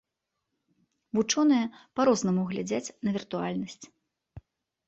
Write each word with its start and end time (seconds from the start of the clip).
Вучоныя 1.19 1.65
па-рознаму 1.99 2.47
глядзяць 2.53 2.93
на 3.09 3.15
віртуальнасць. 3.19 3.81